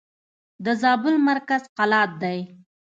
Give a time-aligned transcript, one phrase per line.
[0.65, 2.39] د زابل مرکز قلات دئ.